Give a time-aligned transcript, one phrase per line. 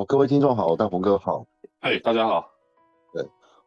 [0.00, 1.44] 哦，各位听众好，大鹏哥好。
[1.80, 2.50] 哎，大家好。
[3.12, 3.22] 对，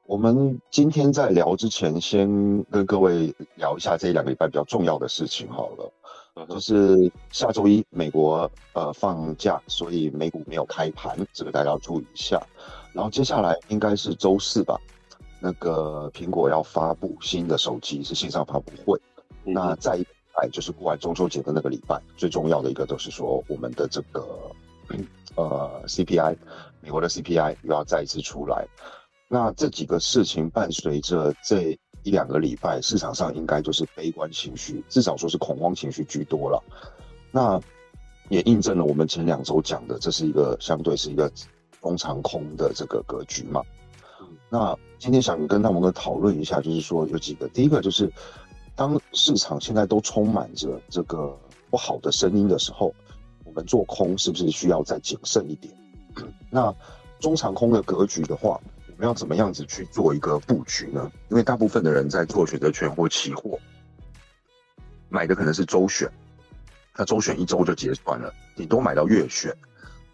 [0.07, 2.27] 我们今天在聊之前，先
[2.71, 6.45] 跟各位聊一下这两个礼拜比较重要的事情好了。
[6.49, 12.41] 就是下周一美国呃放假，所以美股没有开盘，这个大家要注意一下。
[12.93, 14.75] 然后接下来应该是周四吧，
[15.39, 18.99] 那个苹果要发布新的手机，是线上发布会。
[19.43, 20.03] 那再一
[20.37, 24.25] 来就是过完中秋节的那个礼拜，最重要的一个就是说我们的这个。
[25.35, 26.37] 呃，CPI，
[26.81, 28.67] 美国的 CPI 又要再一次出来，
[29.27, 36.61] 那这几个事情伴随着这一两个礼拜，市场上应该就是悲观情绪，至少说是恐慌情绪居多了。
[37.31, 37.59] 那
[38.29, 41.31] 也印证了我们前两周讲的，这是一个相对是一个
[41.81, 43.63] 中长空的这个格局嘛。
[44.49, 48.11] 那今天想跟他们讨论一下，就是说有几个，第一个就是
[48.75, 51.35] 当市场现在都充满着这个
[51.71, 52.93] 不好的声音的时候。
[53.53, 55.71] 我们做空是不是需要再谨慎一点？
[56.49, 56.73] 那
[57.19, 61.11] 中长空的格局的话，我们要怎么样子去做一个布局呢？
[61.29, 63.59] 因为大部分的人在做选择权或期货，
[65.07, 66.11] 买的可能是周选，
[66.97, 69.55] 那周选一周就结算了，顶多买到月选。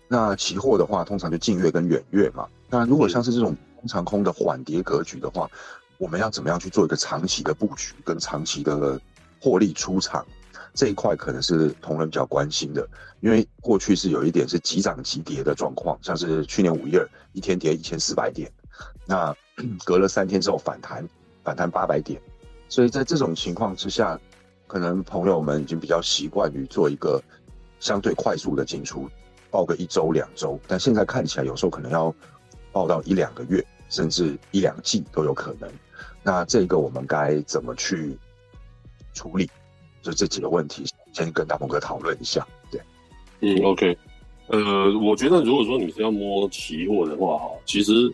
[0.09, 2.45] 那期货的话，通常就近月跟远月嘛。
[2.69, 5.49] 那如果像是这种中长空的缓跌格局的话，
[5.97, 8.99] 我们要怎么样去做一个长期的布局跟长期的
[9.39, 10.25] 获利出场？
[10.73, 12.87] 这一块可能是同仁比较关心的，
[13.19, 18.51] 因为过去是有一点是急涨急跌的状况，像是去年五月一天跌一千四百点，
[19.05, 19.35] 那
[19.83, 21.07] 隔了三天之后反弹，
[21.43, 22.21] 反弹八百点，
[22.69, 24.19] 所以在这种情况之下，
[24.67, 27.21] 可能朋友们已经比较习惯于做一个
[27.79, 29.09] 相对快速的进出，
[29.51, 32.13] 报个一周两周，但现在看起来有时候可能要
[32.71, 35.69] 报到一两个月，甚至一两季都有可能。
[36.21, 38.17] 那这个我们该怎么去
[39.13, 39.49] 处理？
[40.01, 40.83] 就这几个问题，
[41.13, 42.45] 先跟大鹏哥讨论一下。
[42.71, 42.81] 对，
[43.41, 43.97] 嗯，OK，
[44.47, 48.11] 呃，我觉得如果说你是要摸期货的话，哈，其实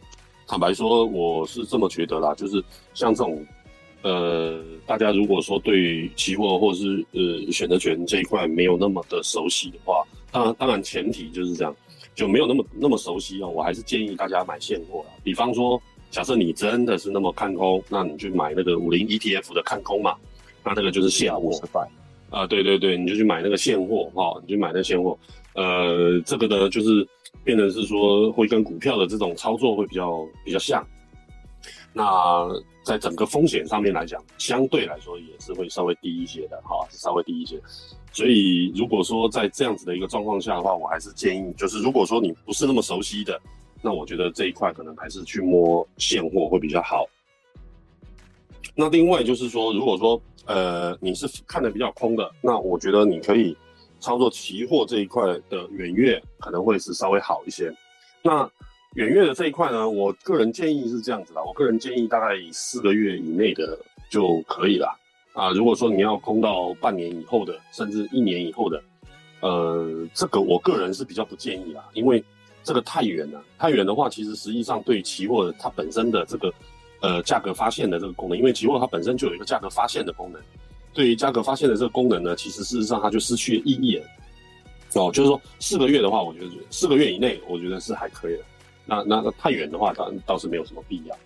[0.47, 2.63] 坦白说，我是这么觉得啦，就是
[2.94, 3.45] 像这种，
[4.02, 11.75] 呃，大家如果说对期货或者是呃选择权这一块没有那么的熟悉的话，当然，当然前提就是这样，
[12.16, 15.09] 就没有那么那么熟悉啊，我还是建议大家买现货啦。
[15.24, 20.16] 比方说，假设你真的是那么看空，那你去买那个五零 ETF 的看空嘛。
[20.65, 21.51] 那那个就是现货，
[22.31, 25.17] 啊，对对对，你就去买那个现货哈，你去买那现货，
[25.53, 27.07] 呃，这个呢就是
[27.43, 30.85] 变成是说会跟股票的这种操作会比较比较像，
[31.93, 32.49] 那
[32.83, 37.61] 在整个风险上面来讲，相对来说也是会稍微低一些的哈，是稍微低一些，
[38.11, 43.39] 所以如果说在这样子的一个状况下的话，我还是建议就是如果说你不是那么熟悉的，
[43.83, 47.05] 那我觉得这一块可能还是去摸现货会比较好。
[48.77, 53.56] 那另外就是说，如果说呃你是看的比较空的，那我觉得你可以
[54.00, 57.73] 操作期货这一块的远月可能会是稍微好一些。
[58.22, 58.50] 那
[58.94, 63.78] 远月的这一块呢，我个人建议是这样子的，我个人建议大概四个月以内的
[64.09, 64.88] 就可以了
[65.33, 65.51] 啊。
[65.51, 68.83] 如果说你要空到半年以后的，甚至一年以后的，
[69.41, 72.23] 呃，这个我个人是比较不建议啦，因为
[72.63, 76.53] 这个太远了，太远的话，其实实际上对期货它本身的这个。
[77.01, 80.41] 呃，价格发现的这个功能，因为期货它本身就有一个价格发现的功能，
[80.94, 84.06] 对于价格发现的这个功能呢，其实事实上它就失去意义了。
[84.95, 88.44] 哦，就是说四个月的话，我觉得四个月以内，我觉得是还可以的。
[88.85, 91.17] 那那那太远的话，倒倒是没有什么必要。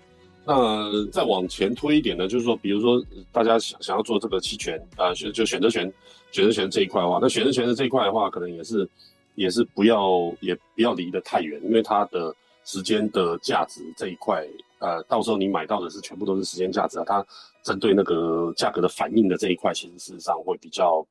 [0.43, 2.99] 那再往前推一点呢，就是说，比如说
[3.31, 5.83] 大家想想要做这个期权啊，选就选择权，
[6.31, 8.89] 选择权这一块的话，那选择权的这一块的话，可能也是
[9.35, 12.33] 也是不要也不要离得太远，因为它的
[12.69, 14.45] 时间的价值这一块。
[14.77, 17.25] 呃，到时候你买到的是全部都是时间价值啊，它
[17.63, 21.05] 针对那个价格的反应的这一块，其实事实上会比较，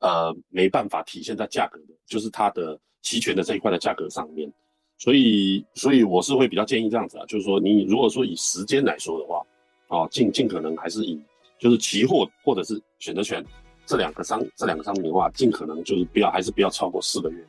[0.00, 4.52] 呃，没办法体现在价格的，就是它的期权的这一块的价格上面。
[4.98, 9.42] 所以，所以我是会比较建议这样子啊，就是说你如果说以时间来说的话，
[9.88, 11.18] 啊，尽尽可能还是以
[11.58, 13.42] 就是期货或者是选择权
[13.86, 17.42] 这两个商这两个商品的话，尽可能就是不要还是不要超过四个月，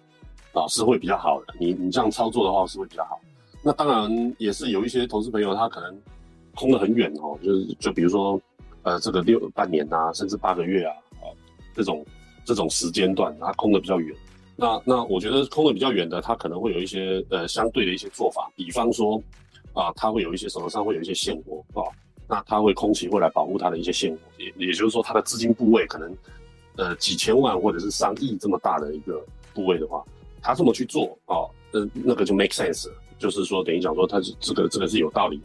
[0.53, 1.53] 啊，是会比较好的。
[1.59, 3.19] 你你这样操作的话是会比较好。
[3.67, 5.99] 那当然也是有一些投资朋友，他可能
[6.53, 8.39] 空得很远哦，就是就比如说，
[8.83, 11.25] 呃，这个六半年啊，甚至八个月啊，啊，
[11.73, 12.05] 这种
[12.45, 14.15] 这种时间段，他空得比较远。
[14.55, 19.19] 那那我觉得空得比较远的，他可能会有一些呃相对的一些做法，比方说
[19.73, 21.89] 啊，他会有一些手头上会有一些现货啊，
[22.27, 26.15] 那他会空期会来保护他的一些现货，也也就是说他的资金部位可能
[26.75, 29.25] 呃几千万或者是上亿这么大的一个
[29.55, 30.05] 部位的话，
[30.39, 32.95] 他这么去做啊，呃，那个就 make sense 了。
[33.17, 35.41] 就是说，等于讲说，它是这个这个是有道理，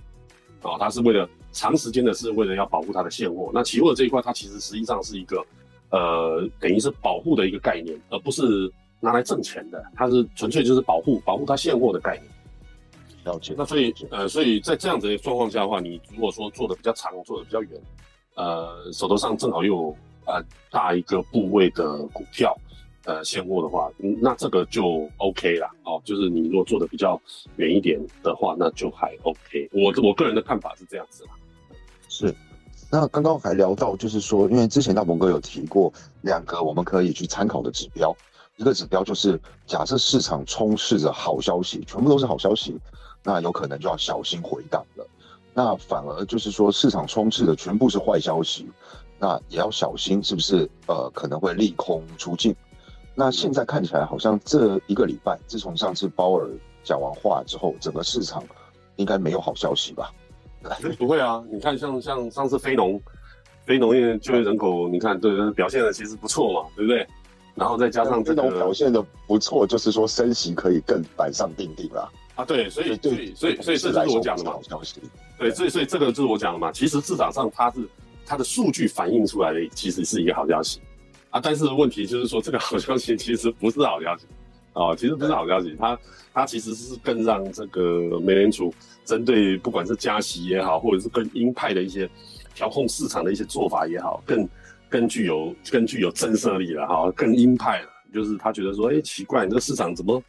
[0.62, 3.50] 啊，它是为了长时间的，是为了要保护它的现货。
[3.52, 5.44] 那期货这一块，它其实实际上是一个，
[5.90, 8.70] 呃，等于是保护的一个概念，而不是
[9.00, 12.26] 拿来挣钱的，它是纯粹就是保护保护它现货的概念。
[13.24, 13.54] 了解。
[13.56, 17.70] 那所以呃，所以在这样子的状况下的话，你如果说做的比较长，做的比较远，
[18.34, 19.96] 呃，手头上正好又有
[20.26, 22.56] 呃大一个部位的股票，
[23.10, 23.90] 呃，现货的话，
[24.20, 25.68] 那这个就 OK 啦。
[25.82, 27.20] 哦，就是你如果做的比较
[27.56, 29.68] 远一点的话，那就还 OK。
[29.72, 31.30] 我我个人的看法是这样子啦。
[32.08, 32.32] 是。
[32.88, 35.92] 那刚刚还聊到，就是说，因为之前大鹏哥有提过
[36.22, 38.16] 两个我们可以去参考的指标，
[38.56, 42.78] 一个指标就是假设市场充斥着好消息，全部都是好消息，
[43.24, 45.04] 那有可能就要小心回档了。
[45.52, 48.68] 那反而就是说市场充斥的全部是坏消息，
[49.18, 52.54] 那也要小心是不是呃可能会利空出尽。
[53.20, 56.48] 那现在看起来好像这一个礼拜，自从上次鲍尔
[56.82, 58.42] 讲完话之后，整个市场
[58.96, 60.10] 应该没有好消息吧？
[60.98, 62.98] 不会啊，你看像像上次非农，
[63.66, 67.06] 非农业就业人口，你看对表现的其实不错嘛，对不对？
[67.54, 72.42] 然后再加上这种表现的不错，就是说升息可以更板上钉钉了啊。
[72.42, 74.52] 对，所以对，所以所以这就是我讲的嘛。
[74.52, 74.98] 好消息
[75.38, 76.72] 对，所以所以这个就是我讲的嘛。
[76.72, 77.86] 其实市场上它是
[78.24, 80.80] 它的数据反映出来的，其实是一个好消息
[81.30, 81.40] 啊。
[81.42, 84.26] 但是问题就是说，这个好消息其实不是好消息。
[84.72, 85.98] 哦，其实不是好消息，它
[86.32, 88.72] 它其实是更让这个美联储
[89.04, 92.08] 针对不管是加息也好，或者是更鹰派的一些
[92.54, 94.48] 调控市场的一些做法也好，更
[94.88, 97.88] 更具有更具有震慑力了哈，更鹰派了。
[98.14, 100.22] 就是他觉得说，哎，奇怪，你这个市场怎么，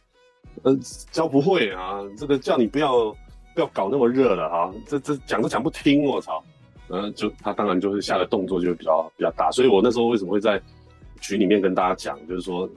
[0.62, 0.76] 呃，
[1.12, 2.00] 教不会啊？
[2.16, 3.10] 这个叫你不要
[3.54, 6.42] 不要搞那么热了哈，这这讲都讲不听，我操！
[6.88, 10.60] 嗯，就他当然就是下的动作就比较比较大，所以我那时候为什么会在
[11.22, 12.68] 群里面跟大家讲，就是说。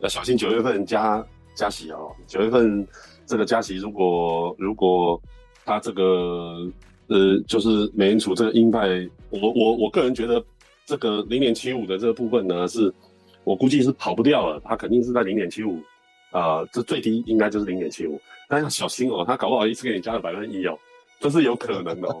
[0.00, 2.84] 要小心九月份加加息哦，九月份
[3.24, 5.22] 这个加息，如果如果
[5.64, 6.68] 它这个
[7.06, 8.88] 呃，就是美联储这个鹰派，
[9.30, 10.44] 我我我个人觉得
[10.84, 12.92] 这个零点七五的这个部分呢，是
[13.44, 15.80] 我估计是跑不掉了，它肯定是在零点七五，
[16.32, 20.76] 啊，这最低应该就是零点七五，但要小心哦，他搞不好一次给你加了百分之一哦，
[21.20, 22.20] 这是有可能的哦，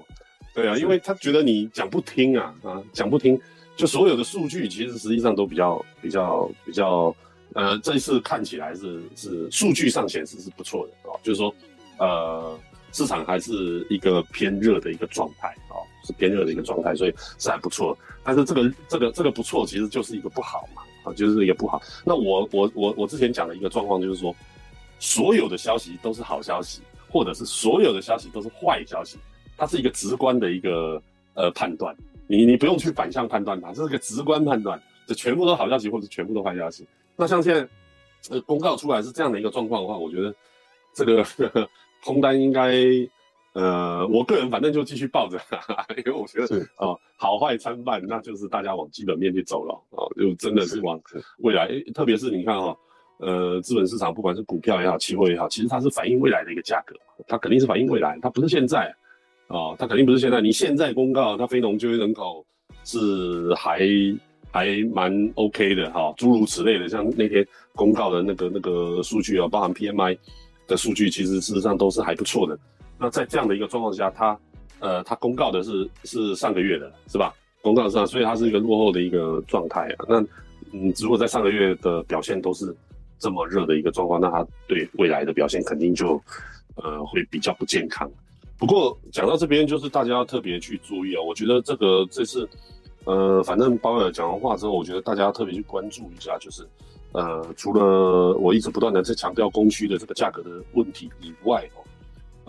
[0.54, 3.36] 对啊，因为他觉得你讲不听啊啊，讲不听，
[3.76, 7.14] 就所有的数据其实实际上都比较比较比较。
[7.54, 11.54] 呃，这一次看起来是是数据上显示是不错的啊，就是说，
[11.98, 12.58] 呃，
[12.92, 17.94] 市场还是一个偏热的一个状态啊，是偏热的一个状态，所以是还不错。
[18.24, 21.78] 但是这个这个这个不错，其实就是一个不好嘛，啊，就是一个不好。
[22.06, 24.34] 那我我我我之前讲的一个状况就是说，
[24.98, 26.80] 所有的消息都是好消息，
[27.10, 29.18] 或者是所有的消息都是坏消息，
[29.58, 31.02] 它是一个直观的一个
[31.34, 31.94] 呃判断，
[32.26, 36.86] 你你不用去反向判断它，这是个直观判断，这全部都好消息，或者全部都坏消息。
[37.16, 37.68] 那像现在，
[38.30, 40.34] 呃，公告出来是这样的一个状况的话，我觉得
[40.94, 41.24] 这个
[42.04, 42.72] 空单应该，
[43.52, 45.38] 呃，我个人反正就继续抱着，
[45.96, 51.00] 因为我觉得啊，好坏参半，那就是大家往基本面去走了啊，就真的是往
[51.38, 52.76] 未来，特别是你看哈，
[53.18, 56.96] 呃，资本市场不管是股票也好，期货也好，其实它是反映未来的一个价格，
[57.26, 58.94] 它肯定是反映未来，它不是现在
[59.48, 62.44] 啊，它肯定不是现在，你现在公告它非农就业人口
[62.84, 63.80] 是还。
[64.54, 67.42] 还蛮 OK 的哈，诸如此类的，像那天
[67.74, 70.18] 公告的那个那个数据啊，包含 PMI
[70.66, 72.58] 的数据，其实事实上都是还不错的。
[72.98, 74.38] 那在这样的一个状况下，它
[74.80, 77.32] 呃，它公告的是是上个月的，是吧？
[77.62, 80.04] 公告上，所以它是一个落后的一个状态啊。
[80.06, 80.20] 那
[80.72, 82.76] 嗯，如果在上个月的表现都是
[83.18, 86.22] 这么热的一个状况，那它对未来的表现肯定就
[86.74, 88.06] 呃会比较不健康。
[88.62, 92.48] 不过讲到这边，就是大家要特别去注意啊，我觉得这个这次。
[93.04, 96.64] 呃，反正鲍尔讲完话之后，我觉得大家要特别去关注一下，就是，
[97.10, 101.82] 呃，除了我一直不断的在强调供需的这个价格的问题以外哦，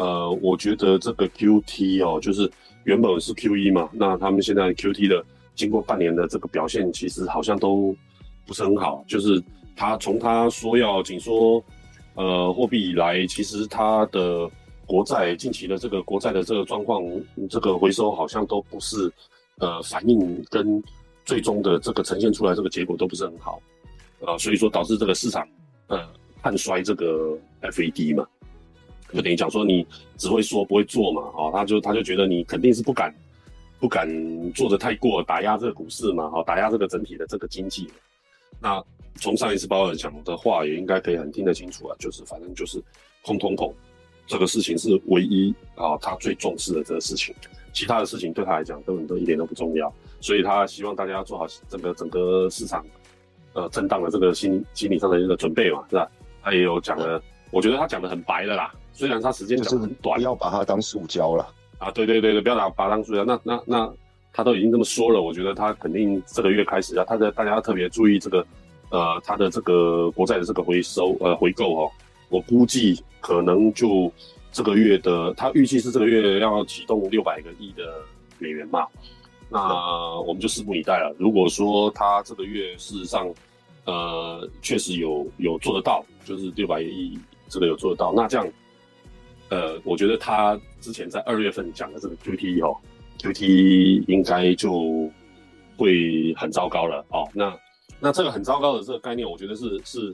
[0.05, 2.47] 呃，我觉得这个 Q T 哦，就是
[2.83, 7.95] 原本是 Q 一嘛，那他们现在 Q T 的经过半年的这个表现，其实好像都
[8.45, 9.41] 不是很好，就是
[9.75, 11.63] 他从他说要紧缩，
[12.13, 14.47] 呃，货币以来，其实他的
[14.85, 17.03] 国债近期的这个国债的这个状况，
[17.49, 19.11] 这个回收好像都不是。
[19.59, 20.83] 呃，反应跟
[21.25, 23.61] 最终的这个呈现出来这个结果都不是很好，
[24.21, 25.47] 呃，所以说导致这个市场
[25.87, 26.09] 呃
[26.41, 28.27] 看衰这个 FED 嘛，
[29.13, 29.85] 就等于讲说你
[30.17, 33.13] 只会说不会做嘛，哦，他就他就觉得你肯定是不敢
[33.79, 34.09] 不敢
[34.53, 37.87] 做的太过打压这个股市嘛，哦，打压这个整体的这个经济。
[38.59, 38.83] 那
[39.17, 42.83] 从上一次鲍尔讲的话也应该可以很听得清楚啊，就是反正就是
[43.21, 43.71] 空通膨
[44.27, 47.33] 这个事情是唯一啊他最重视的这个事情。
[47.73, 52.85] 其他的事情对他来讲根本都一点都不重要，所以他希望大家做好整个整个市场，
[53.53, 56.07] 呃，震荡的这个心心理上的一个准备嘛，是吧？
[56.43, 61.47] 他也有讲了，我觉得他讲的很白的啦，虽然他时间讲很短，不要把它当塑胶了
[61.79, 61.89] 啊！
[61.89, 63.25] 对对对对，不要把把它当塑胶。
[63.25, 63.93] 那那那
[64.31, 68.45] 他都已经这么说了，我觉得他肯定这个月开始要，他的大家要特别注意这个，
[68.91, 71.91] 呃，他的这个国债的这个回收呃回购哦，
[72.33, 74.11] 我估计可能就
[74.51, 78.01] 这个月的，他预计是这个月要启动六百个亿的
[78.39, 78.87] 美元嘛，
[79.49, 81.15] 那我们就拭目以待了。
[81.19, 83.31] 如果说他这个月事实上
[83.85, 88.47] 呃确实有有做得到，就是六百亿这个有做得到，那这样
[89.49, 92.75] 呃，我觉得他之前在二月份讲的这个 QTE 哦
[93.19, 95.07] ，QTE 应该就
[95.77, 97.55] 会很糟糕了哦，那。
[97.99, 100.13] 那这个很糟糕的这个概念，我觉得是是，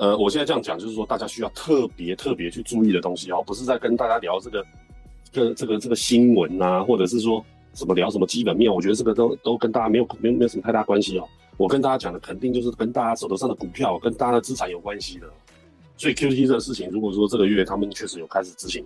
[0.00, 4.64] 呃，我现在这样讲，就是说大家需要特别特别去注意的东西哦，不是在跟大家聊这个，
[5.30, 11.28] 这这个这个新闻啊，或者是说什么聊什么基本面，我觉得这个都都跟大家没有没有没有什么太大关系哦。
[11.58, 15.28] 我跟大家讲的肯定就是跟大家手头上的股票跟大家的资产有关系的。
[15.98, 18.82] 所以 QT 这个事情，如果说这个月他们确实有开始执行，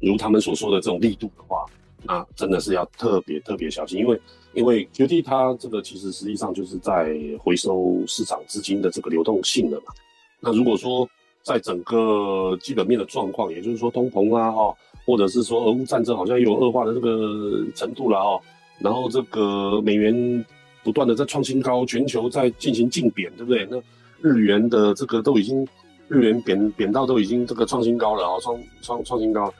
[0.00, 1.64] 如他们所说的这种力度的话，
[2.04, 4.20] 那真的是要特别特别小心，因为。
[4.54, 9.92] 因为 QT 它这个其实实际上就是在回收市场资金的这个流动性的嘛。
[10.40, 11.08] 那如果说
[11.42, 14.74] 在整个基本面的状况，也就是说通膨啊哈，
[15.04, 18.40] 或者是说俄乌战争好像有恶化的这个程度了哈，
[18.80, 20.44] 然后这个美元
[20.82, 23.68] 不断的在创新高，全球在进行竞贬，对不对？
[23.70, 23.80] 那
[24.22, 25.64] 日元的这个都已经
[26.08, 29.52] 日元贬贬到都已经这个创新高了啊，创创创新高。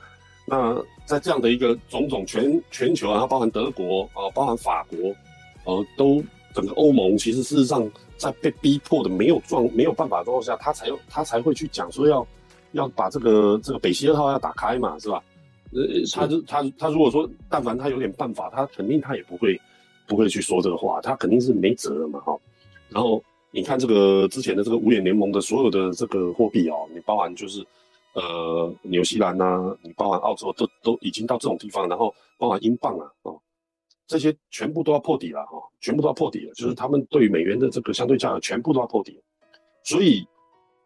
[0.49, 0.75] 那
[1.05, 5.15] 在这样的一个种种全全球啊，包含德国啊，包含法国，
[5.63, 6.23] 呃，都
[6.55, 7.87] 整个欧盟其实事实上
[8.17, 12.27] 在被逼迫的没有状没有办法状况下，他才他才会去讲说要
[12.71, 15.23] 要把这个这个北溪二号要打开嘛，是吧？
[15.71, 19.59] 呃，他就他他如果说但凡他有点办法，他肯定他也不会
[20.07, 22.35] 不会去说这个话，他肯定是没辙了嘛，哈。
[22.89, 27.63] 然后你看这个之前的这个五眼联盟的所有的这个货币哦，你包含就是。
[28.13, 33.39] 呃，纽西兰呐，你包含澳洲都都已经到这种地方，然后包含英镑啊，哦，
[34.07, 39.21] 这些全部都要破底了哈，全部都要破底了，就是他们对美元的这个相对价格全部都要破底，
[39.83, 40.27] 所以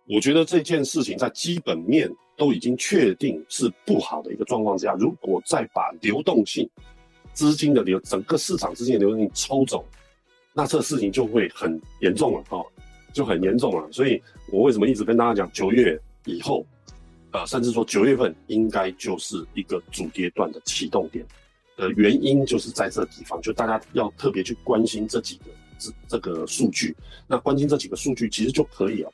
[0.05, 6.69] 我觉得这件事情在基本面都已经确定是不好的一个状况之下，如果再把流动性
[7.31, 9.85] 资金的流整个市场资金的流动性抽走，
[10.53, 12.61] 那这事情就会很严重了哈，
[13.13, 13.89] 就很严重了。
[13.93, 16.65] 所以我为什么一直跟大家讲九月以后？
[17.33, 21.25] 呃，甚至说九月份应该就是一个主跌段的启动点，
[21.75, 25.45] 的原因就是在这地方，就大家要特别去关心这几个
[25.79, 26.95] 这这个数据。
[27.25, 29.11] 那关心这几个数据其实就可以了，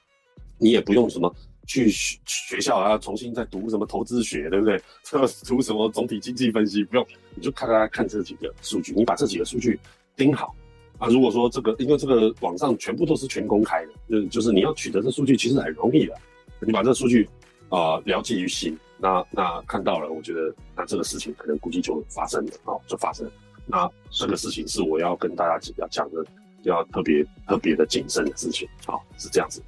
[0.58, 1.34] 你也不用什么
[1.66, 4.78] 去学学校啊，重新再读什么投资学，对不对？
[5.48, 9.80] 读什么总体经济分析，不用，你就看大家看这几个数据，你把这几个数据
[10.18, 10.54] 盯好
[10.98, 11.08] 啊。
[11.08, 16.14] 如果说这个，因为这个网上全部都是全公开的，就就是你要取得这数据其实很容易的，
[16.60, 17.26] 你把这数据。
[17.70, 18.78] 啊，了记于心。
[18.98, 23.26] 那那看到了，我觉得那这个事情可能估计就发生了啊，就发生。
[23.66, 26.26] 那这个事情是我要跟大家要讲的，
[26.64, 29.64] 要特别特别的谨慎的事情啊，是这样子。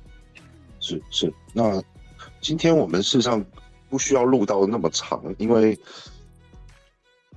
[0.81, 1.33] 是是。
[1.53, 1.81] 那
[2.41, 3.45] 今天我们事实上
[3.89, 5.79] 不需要录到那么长，因为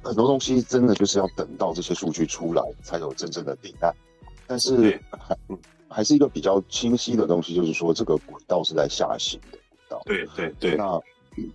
[0.03, 3.95] 很多东西真的就是要等到这些数据出来才有真正的定案。
[4.47, 5.37] 但是还
[5.89, 9.59] 还是一个比较清晰的东西，就是说这个轨道是在下行的。
[10.05, 11.01] 对对对，那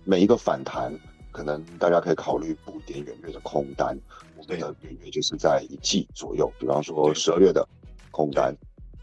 [0.04, 0.92] 每一个反弹，
[1.30, 3.98] 可能大家可以考虑布点远月的空单。
[4.36, 7.66] 我们的远月就是在一季左右，比方说十二月的
[8.10, 8.54] 空单，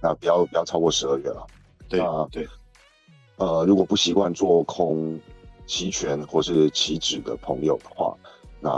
[0.02, 1.46] 那不要不要超过十二月了。
[1.88, 2.48] 对啊对，
[3.38, 5.20] 呃，如果不习惯做空
[5.66, 8.18] 期权或是期指的朋友的话，
[8.60, 8.72] 那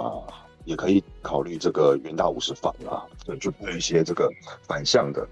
[0.65, 3.07] 也可以考虑这个元大五十反啊，
[3.39, 4.29] 就布一些这个
[4.67, 5.27] 反向的。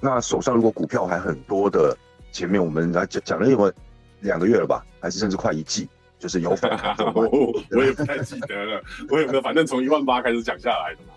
[0.00, 1.96] 那手上如果股票还很多的，
[2.32, 3.72] 前面我们来讲讲了一会。
[4.20, 6.70] 两个月了吧，还是甚至快一季，就是有反
[7.14, 7.28] 我
[7.72, 9.42] 我也不太记得了，我有没有？
[9.42, 11.14] 反正从一万八开始讲下来的嘛。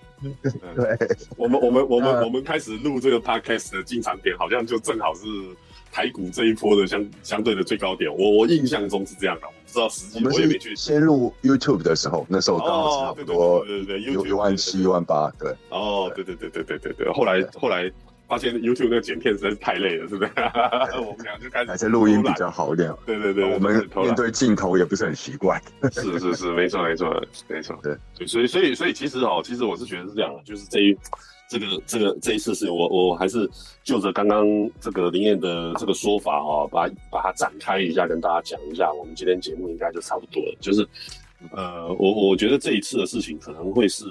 [0.76, 5.26] 对， 我们我们我们我们开始录这个 podcast 的进场点，好像就正好是
[5.92, 8.10] 台股这一波的相相对的最高点。
[8.10, 10.74] 我我印象中是这样的，我不知道实际我也没去。
[10.78, 15.54] 先录 YouTube 的时候，那时候刚好差不多对对对，有一万七一万八，对。
[15.68, 17.92] 哦，对对对对对对对，后来后来。
[18.34, 20.32] 发现 YouTube 那个剪片实在是太累了，是不是？
[20.98, 22.92] 我们俩就开始还是录音比较好一点。
[23.06, 25.62] 对对对，我们面对镜头也不是很习惯。
[25.94, 27.78] 是是是，没错没错没错。
[27.84, 30.98] 对对，所以所以所以其实哦，其实我是觉得是这样的，就是这一
[31.48, 33.48] 这个这个这一次是我我还是
[33.84, 34.48] 就着刚刚
[34.80, 40.58] 这个林燕的这个说法哈，把把它展开一下，跟大家讲一下，我们今天节目应该就差不多了。
[40.60, 40.88] 就是
[41.52, 44.06] 呃，我我觉得这一次的事情可能会是。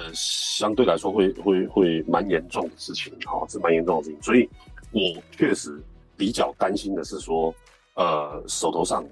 [0.00, 4.48] 呃，相对来说会会会蛮严重的事情，哈，是蛮严重的事情，所以
[4.92, 5.78] 我确实
[6.16, 7.54] 比较担心的是说，
[7.94, 9.04] 呃，手头上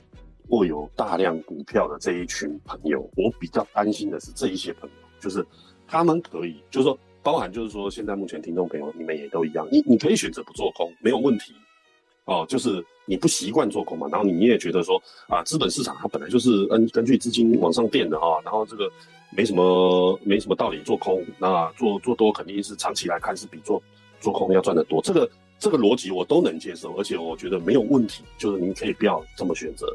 [0.49, 5.45] 握有大量股票的这一群朋友，我比较担心的是这一些朋友，就是
[5.87, 11.55] 他们可以，就是说，包含就是说，现在目前听众朋友你们也都一样，你你可以选择不做空，没有问题。
[12.25, 18.91] 哦，就是你不习惯做空嘛，然后你也觉得说啊，资本市场它本来就是根根据资金往上垫的哈，然后这个
[19.31, 23.83] 没什么没什么道理做空，那做做多肯定是长期来看是比做
[24.21, 29.87] 做空要赚得多，这个这个逻辑我都能接受，而且我觉得没有问题，就是您可以不要这么选择，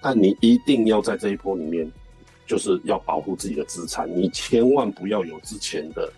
[0.00, 1.90] 但你一定要在这一波里面，
[2.46, 6.08] 就是要保护自己的资产，你千万不要有之前的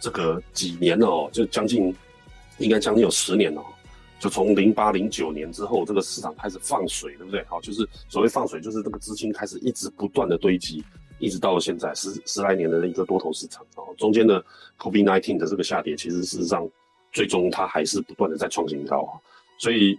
[0.00, 1.92] 这个几年哦，就将近
[2.58, 3.62] 应该将近有十年哦。
[4.18, 7.44] 就从零八零九年之后，这个市场开始放水，对不对？
[7.44, 10.82] 好，就是所谓放水，就是这个资金开始一直不断的堆积，
[11.18, 13.64] 一直到了现在十十来年的一个多头市场。
[13.76, 14.42] 然后中间的
[14.78, 16.66] COVID-19 的这个下跌，其实事实上
[17.12, 19.20] 最终它还是不断的在创新高啊。
[19.58, 19.98] 所以，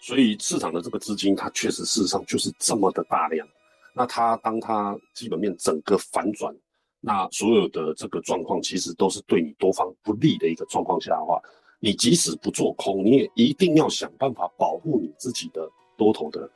[0.00, 3.46] 所以市场的这个资金，它确实事实上就是这么的大量。
[3.92, 6.54] 那它当它基本面整个反转，
[7.00, 11.40] 那所有的这个状况其实都是对你多方不利的一个状况下的话。
[11.78, 16.50] 你即使不做空，你也一定要想办法保护你自己的多头的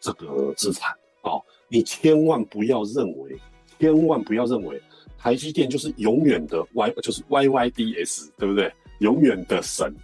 [0.00, 1.38] 这个资产啊！
[1.68, 3.38] 你千万不要认为，
[3.78, 4.80] 千万不要认为
[5.18, 8.72] 台积电就是永远的 Y，就是 YYDS，对不对？
[9.00, 9.94] 永远的神，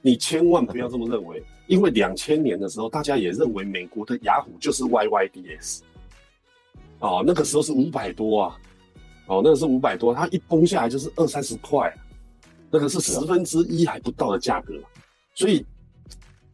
[0.00, 5.80] 你千万不要这么认为，因为两千年的时候，大家也认为美国的雅虎就是 YYDS，
[7.00, 8.60] 哦，那个时候是五百多啊，
[9.26, 11.94] 哦，那个是五百多，它一崩下来就是二三十块。
[12.74, 14.74] 那个是十分之一还不到的价格，
[15.32, 15.64] 所以，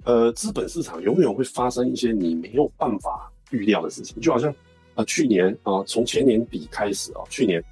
[0.05, 4.55] 呃，资本市场永远会发生一些你没有办法预料的事情，就好像
[4.97, 7.65] 啊，去年啊，从前年底开始啊，去年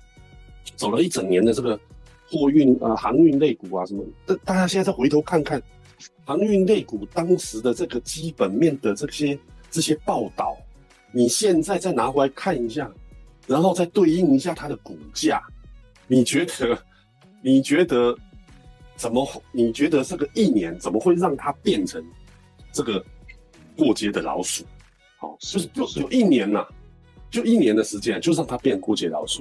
[0.77, 1.79] 走了一整年的这个
[2.31, 5.63] 货运啊、航运类股啊什么，但大家现在再回头看看
[6.25, 9.39] 航运类股当时的这个基本面的这些
[9.71, 10.57] 这些报道，
[11.13, 12.91] 你现在再拿回来看一下，
[13.47, 15.39] 然后再对应一下它的股价，
[16.07, 16.83] 你觉得？
[17.43, 18.17] 你觉得？
[18.99, 19.25] 怎么？
[19.53, 22.05] 你觉得这个一年怎么会让它变成
[22.73, 23.03] 这个
[23.77, 24.65] 过街的老鼠？
[25.19, 26.67] 好，就是就有一年呐，
[27.31, 29.41] 就一年的时间，就让它变过街老鼠。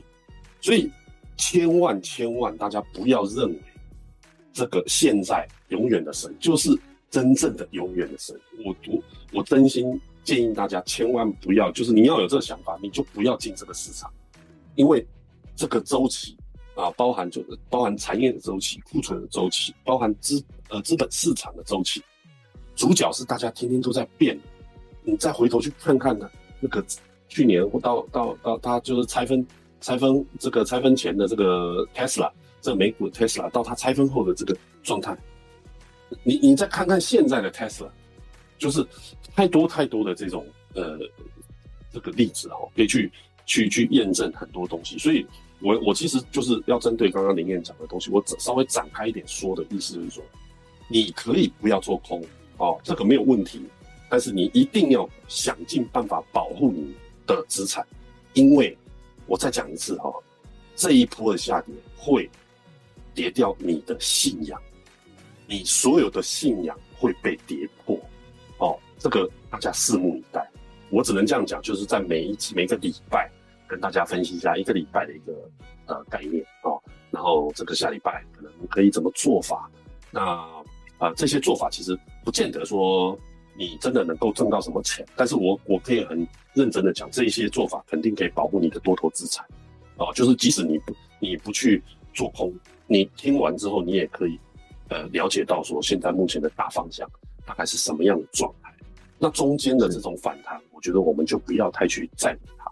[0.62, 0.92] 所以
[1.38, 3.60] 千万千万，大家不要认为
[4.54, 6.70] 这个现在永远的神就是
[7.10, 8.40] 真正的永远的神。
[8.64, 14.14] 我我我真心建议大家千万不要，就是你要有这个想法，你就不要进这个市场，
[14.76, 15.04] 因为
[15.56, 16.37] 这个周期。
[16.78, 22.04] 啊，包含就包含产业的周期、库存的周期，包含资呃资本市场的周期，
[22.76, 24.40] 主角是大家天天都在变。
[25.02, 26.86] 你再回头去看看呢，那个
[27.28, 29.44] 去年或到到到它就是拆分
[29.82, 35.18] 拆分这个拆分前的这个 Tesla，这个美股 Tesla 到它拆分后的这个状态，
[36.22, 37.90] 你你再看看现在的 Tesla，
[38.60, 38.86] 就是
[39.36, 41.00] 太多太多的这种呃
[41.92, 43.12] 这个例子哦，可以去
[43.48, 45.26] 去去验证很多东西，所以。
[45.60, 50.24] 我我其实就是要针对刚刚林燕讲的东西，我稍微展开一点说的意思就是说，
[50.88, 52.24] 你可以不要做空
[52.58, 53.64] 哦，这个没有问题，
[54.10, 56.94] 但是你一定要想尽办法保护你
[57.26, 57.86] 的资产，
[58.34, 58.78] 因为
[59.26, 60.14] 我再讲一次哈，
[60.76, 62.30] 这一波的下跌会
[63.16, 64.62] 跌掉你的信仰，
[65.48, 68.00] 你所有的信仰会被跌破
[68.60, 70.48] 哦，这个大家拭目以待。
[70.90, 73.30] 我只能这样讲，就是在每一每个礼拜。
[73.68, 75.34] 跟大家分析一下一个礼拜的一个
[75.88, 79.70] 呃概念哦，然后这个下礼拜可能可以怎么做法？
[80.10, 80.22] 那
[80.98, 83.18] 啊这些做法其实不见得说
[83.58, 89.46] 你真的能够挣到什么钱，但是我我可以很认真的讲，这一些做法肯定可以保护你的多头资产
[89.98, 92.54] 哦，就是即使你不你不去做空，
[92.88, 94.40] 你听完之后你也可以
[94.90, 97.10] 呃了解到说现在目前的大方向
[97.46, 98.74] 大概是什么样的状态，
[99.20, 102.66] 那中间的这种反弹，我觉得我们就不要太去在意它。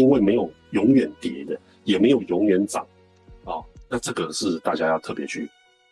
[0.00, 2.82] 因为没有永远跌的，也没有永远涨，
[3.44, 5.46] 啊，那这个是大家要特别去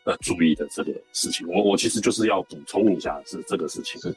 [0.04, 1.46] 呃注意的这个事情。
[1.46, 4.00] 我我其实就是要补充一下是这个事情。
[4.00, 4.16] 是，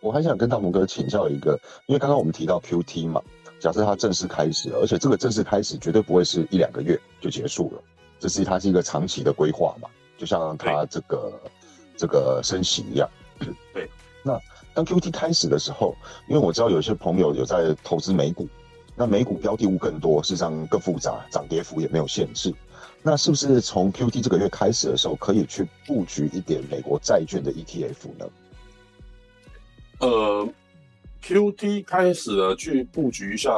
[0.00, 3.22] 我还想跟大鹏哥请教一个，因为刚刚我们提到 Q T 嘛，
[3.58, 7.82] 假设它正式开始，而且这个正式开始绝对不会是一两个月就结束了，
[8.18, 11.32] 这是它是一个长期的规划嘛，就像它这个
[11.96, 13.08] 这个升息一样。
[13.72, 13.88] 对，
[14.22, 14.38] 那
[14.74, 15.96] 当 Q T 开始的时候，
[16.28, 18.46] 因为我知道有些朋友有在投资美股。
[18.96, 22.54] 那美股标的物更多，事实上更复杂，涨跌幅也没有限制。
[23.02, 28.26] 那是不是从 Q T 这个月开始的时候，可以去布局一点美国债券的 E T F 呢？
[29.98, 30.48] 呃
[31.20, 33.50] ，Q T 开始了去布局一下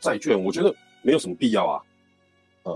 [0.00, 1.82] 债券，我觉得没有什么必要啊。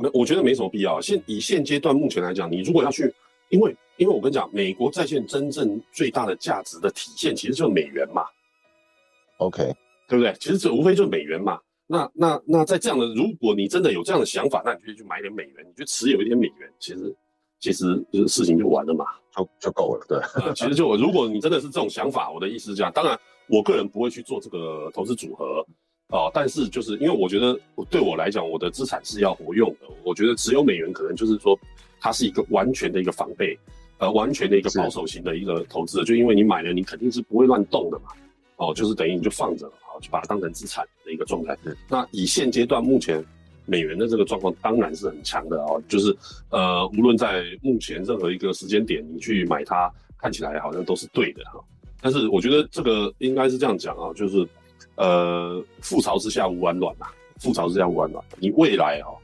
[0.01, 1.01] 没，我觉得没什么必要。
[1.01, 3.15] 现以现阶段目前来讲，你如果要去，
[3.49, 8.25] 因为因为我跟你讲，美国债券真正最大的价值的体现，其实就是美元嘛。
[9.39, 9.75] OK，
[10.09, 10.35] 对不对？
[10.41, 11.59] 其实这无非就是美元嘛。
[11.93, 17.15] 那那那在这样的，如果你真的有这样的想法，那你就去买点美元，你就持有一点美元，其实
[17.61, 19.05] 其实就是事情就完了嘛，
[19.37, 20.07] 就就够了。
[20.09, 20.19] 对，
[20.55, 22.91] 其实就如果你真的是这种想法，我的意思是这样。
[22.95, 25.63] 当然，我个人不会去做这个投资组合
[26.09, 29.87] 哦，但是就是因为我觉得对我来讲，我的资产是要活用的。
[30.03, 31.59] 我觉得持有美元可能就是说，
[32.01, 33.59] 它是一个完全的一个防备，
[33.99, 36.03] 呃，完全的一个保守型的一个投资。
[36.05, 38.07] 就因为你买了，你肯定是不会乱动的嘛。
[38.57, 40.87] 哦，就是等于你就放着，好，就把它当成资产
[41.23, 41.57] 个状态。
[41.89, 43.25] 那以现阶段目前。
[43.65, 46.15] 美元的这个状况当然是很强的哦，就是
[46.51, 51.61] 呃，无论在目前任何一个时间点，你去买它，看起来好像都是对的哈。
[52.01, 54.45] 但是我觉得这个应该是这样讲啊，就是
[54.97, 57.07] 呃，覆巢之下无完卵呐，
[57.41, 58.23] 覆巢之下无完卵。
[58.37, 59.15] 你未来啊，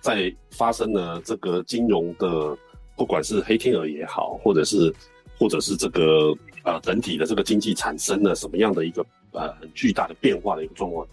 [0.00, 2.58] 在发生了这个金融的，
[2.96, 4.92] 不管是黑天鹅也好，或者是
[5.38, 11.06] 或者是这个呃整体的这个经济产生了什么样的一个呃很巨大的变化的一个状况。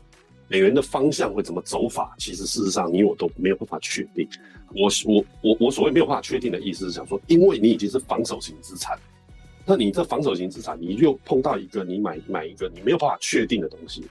[0.51, 2.13] 美元的方向会怎么走法？
[2.17, 4.27] 其实事实上，你我都没有办法确定。
[4.75, 8.99] 我我我我所谓没有办法确定的意思是想说，因为你已经是防守型资产，
[9.65, 14.05] 那你这防守型资产，你又碰到一个你买买一个你没有办法确定的东西，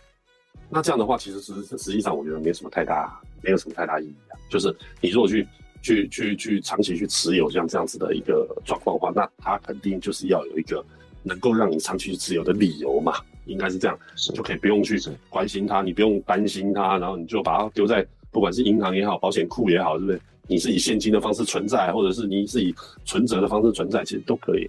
[0.70, 4.32] 那这样的话，其实实实际上我觉得没有什么太大，没有什么太大意义啊。
[4.48, 5.46] 就是你如果去
[5.82, 10.82] 去去去长期去持有像这样子的一个状况的话，那它肯定就是要有一个
[11.22, 13.12] 能够让你长期去持有的理由嘛。
[13.50, 13.98] 应该是这样，
[14.34, 20.20] 就可以不用去关心它，你不用担心它，然后你就把它丢在不管是银行也好，保险库也好，是不是？
[20.46, 24.68] 你是以现金的方式存在，或者是你是以存折的方式存在，其实都可以，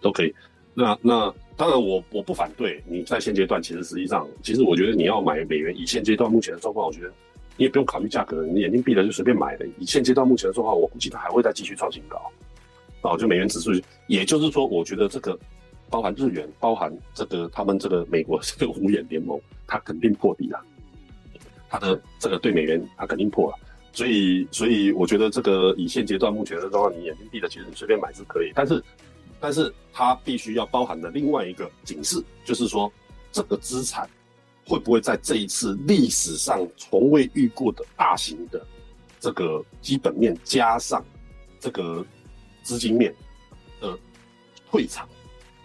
[0.00, 0.32] 都可以。
[0.72, 7.08] 那那当然，我我不反对你在现阶段，其实实际上，其实我觉得你要买美元，以现阶段目前的状况，我觉得
[7.56, 9.66] 你也不用考虑价格，你眼睛闭了就随便买的。
[9.78, 12.20] 以现阶段目前的状况，我估计它还会再继续创新高，
[13.02, 13.72] 哦，就美元指数，
[14.06, 15.36] 也就是说，我觉得这个。
[15.88, 20.60] 包含日元，包含这个他们这个美国这个五眼联盟，它肯定破底了。
[21.68, 23.58] 它的这个对美元，它肯定破了。
[23.92, 28.52] 所以，所以我觉得这个以现阶段目前的状况，你眼睛闭着，其实你随便买是可以。
[28.54, 28.82] 但是，
[29.40, 32.92] 但是它必须要包含的另外一个警示，就是说
[33.32, 34.08] 这个资产
[34.66, 38.64] 会不会在这一次历史上从未遇过的大型的
[39.18, 41.04] 这个基本面加上
[41.58, 42.04] 这个
[42.62, 43.14] 资金面
[43.80, 43.98] 的
[44.70, 45.08] 退场。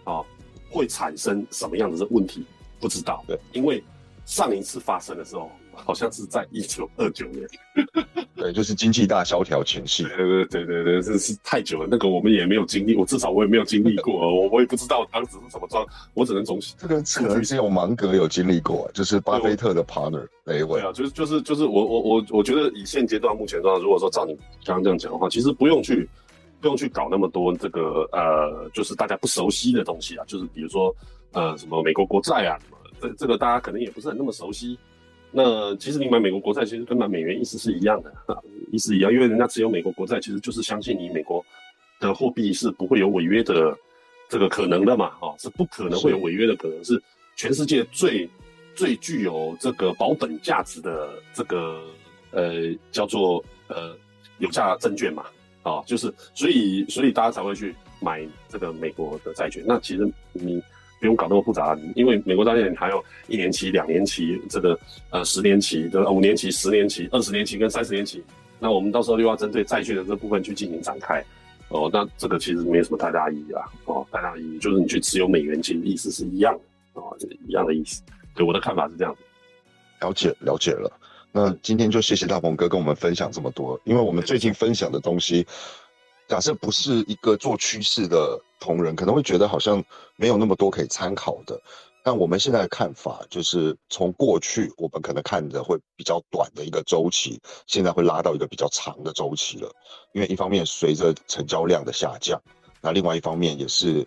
[0.04, 0.24] 啊，
[0.70, 2.46] 会产生什么样的问题？
[2.80, 3.24] 不知道。
[3.28, 3.84] 对，因为
[4.26, 7.48] 上一次发生的时候，好像是在一九二九年。
[8.36, 10.04] 对，就是经济大萧条前夕。
[10.04, 11.88] 对对对对对，这是太久了。
[11.90, 14.14] 那个我们也没有经历，我至少我也没有经历过。
[14.16, 15.86] 我我也不知道当时是什么状，
[16.16, 20.80] 我只能从 这个可能只有芒格有经历过，就是巴菲特的 partner 那一位。
[20.80, 24.36] 对啊，就是就是就是我我我我觉得以现阶段目前状况，如果说照你
[24.66, 26.10] 刚刚这样讲的话，其实不用去。
[26.62, 30.96] 不用去搞那么多这个呃，就是大家不熟悉的东西啊，就是比如说
[31.34, 34.78] 呃什么美国国债啊什么，这这个大家可能也不是很那么熟悉。
[35.32, 38.38] 那其实你买美国国债，其实跟买美元意思是一样的啊，
[38.72, 41.44] 意思一样，因为人家持有美国国债，其实就是相信你美国
[42.00, 43.76] 的货币是不会有违约的
[44.30, 47.02] 这个可能的嘛，哦，是不可能会有违约的可能，是
[47.38, 48.30] 全世界最
[48.76, 51.82] 最具有这个保本价值的这个
[52.32, 53.96] 呃叫做呃
[54.40, 55.26] 有价证券嘛。
[55.64, 59.64] 啊，就是所以，所以大家才会去买这个美国的债券。
[59.66, 60.62] 那其实你
[61.00, 68.24] 不用搞那么复杂，因为美国债券还有一年期、两年期，这个呃十年期的、五年期、十年期、二十年期跟三十年期。
[68.60, 71.24] 那我们到时候又要针对债券的这部分去进行展开。
[71.70, 73.66] 哦，那这个其实没有什么太大意义啦。
[73.86, 77.02] 哦，太大意义就是你去持有美元，其实意思是一样的。
[77.02, 78.04] 哦，这个一样的意思。
[78.36, 79.22] 对我的看法是这样子。
[80.02, 80.92] 了解，了解了。
[81.32, 85.48] 那今天就谢谢大鹏哥跟我们分享这么多，因为我们最近分享的东西，
[86.28, 89.84] 假设不是一个做趋势的同仁，可能会觉得好像
[90.18, 91.60] 没有那么多可以参考的。
[92.04, 99.72] 但我们现在的看法就是，从过去我们可能看着会比较短的一个周期，现在会拉到一个比较长的周期了。
[100.14, 102.42] 因为一方面随着成交量的下降，
[102.82, 104.06] 那另外一方面也是，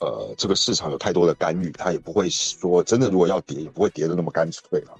[0.00, 4.98] 呃，这个市场有太多的干预，它也不会说真的如果要跌，也不会跌的那么干脆了。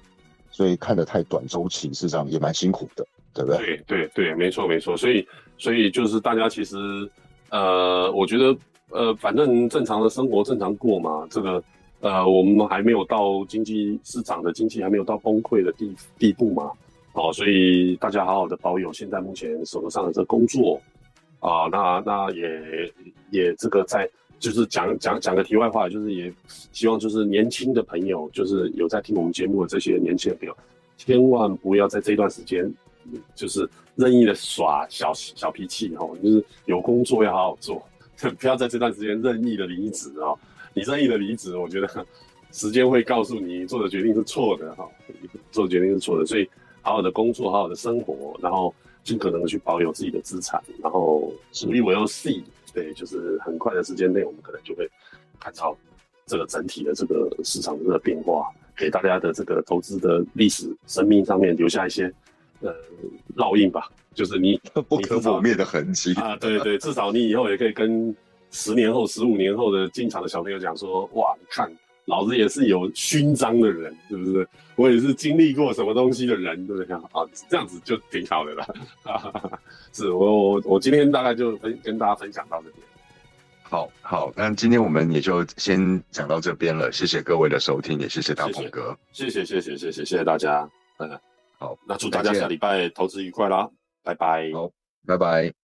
[0.55, 3.57] 所以看得太短周期，事实上也蛮辛苦的，对不对？
[3.57, 4.95] 对对对，没错没错。
[4.95, 6.77] 所以所以就是大家其实，
[7.49, 8.57] 呃，我觉得
[8.91, 11.27] 呃，反正正常的生活正常过嘛。
[11.29, 11.61] 这个
[11.99, 16.71] 呃，我们还没有到经济市场的经济还没有到崩溃的地地步嘛。
[17.11, 20.79] 哦，所以大家好好的保有现在目前手头上的这工作
[21.41, 22.93] 啊，那那也
[23.29, 24.09] 也这个在。
[24.45, 26.31] 就是讲讲讲个题外话，就是也
[26.71, 30.55] 希望就是年轻的朋友，就是有在听我们节目的这些年轻的朋友，
[30.99, 32.71] 千万不要在这段时间，
[33.33, 37.83] 就是任意的耍小小脾气哈，就是有工作要好好做，
[38.37, 40.29] 不要在这段时间任意的离职啊！
[40.75, 42.05] 你任意的离职，我觉得
[42.51, 44.87] 时间会告诉你做的决定是错的哈，
[45.51, 46.47] 做的决定是错的，所以
[46.83, 48.71] 好好的工作，好好的生活，然后
[49.03, 52.43] 尽可能的去保有自己的资产，然后 we will see，
[52.75, 54.87] 对，就是很快的时间内，我们可能就会
[55.39, 55.75] 看到
[56.27, 62.13] 这个整体的这个市场的这个变化，给大家的这个投资的历史生命上面留下一些
[62.59, 62.75] 呃
[63.37, 64.59] 烙印吧，就是你
[64.89, 68.15] 不可磨灭的痕迹啊，对对，至少你以后也可以跟
[68.51, 71.71] 十年后、十五年后的进场的小朋友讲说，哇，你看。
[72.05, 74.47] 老子也是有勋章的人，是不是？
[74.75, 76.95] 我也是经历过什么东西的人，对不对？
[76.95, 78.75] 啊，这样子就挺好的了。
[79.93, 82.81] 是我我我今天大概就分跟大家分享到这边。
[83.63, 86.91] 好好，那今天我们也就先讲到这边了。
[86.91, 88.95] 谢谢各位的收听，也谢谢大鹏哥。
[89.11, 90.69] 谢谢谢谢谢谢谢谢大家。
[90.99, 91.19] 嗯，
[91.57, 93.67] 好，那祝大家下礼拜投资愉快啦，
[94.03, 94.51] 拜拜。
[94.53, 94.69] 好，
[95.07, 95.55] 拜拜。